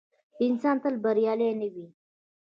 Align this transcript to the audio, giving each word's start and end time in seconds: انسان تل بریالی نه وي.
انسان 0.45 0.75
تل 0.83 0.95
بریالی 1.03 1.49
نه 1.59 1.67
وي. 1.73 1.87